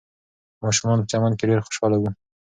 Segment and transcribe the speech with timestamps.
[0.63, 2.09] ماشومان په چمن کې ډېر خوشحاله وو.